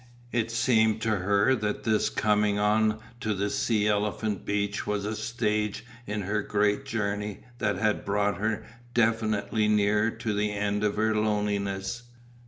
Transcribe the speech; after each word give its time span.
It 0.31 0.49
seemed 0.49 0.99
to 1.03 1.15
her 1.17 1.53
that 1.53 1.83
this 1.83 2.09
coming 2.09 2.57
on 2.57 2.97
to 3.19 3.35
the 3.35 3.51
sea 3.51 3.87
elephant 3.87 4.45
beach 4.47 4.87
was 4.87 5.05
a 5.05 5.15
stage 5.15 5.85
in 6.07 6.23
her 6.23 6.41
great 6.41 6.87
journey 6.87 7.41
that 7.59 7.75
had 7.77 8.03
brought 8.03 8.37
her 8.37 8.65
definitely 8.95 9.67
nearer 9.67 10.09
to 10.09 10.33
the 10.33 10.53
end 10.53 10.83
of 10.83 10.95
her 10.95 11.15
loneliness. 11.15 12.01